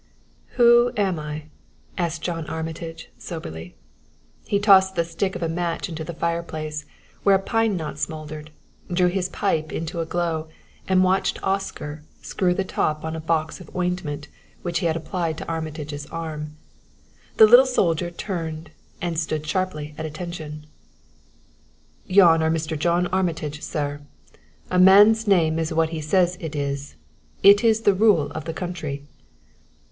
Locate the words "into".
5.89-6.03, 9.71-9.99